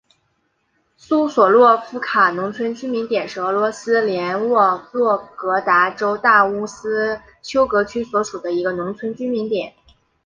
[0.97, 9.75] 苏索洛夫卡农村居民点是俄罗斯联邦沃洛格达州大乌斯秋格区所属的一个农村居民点。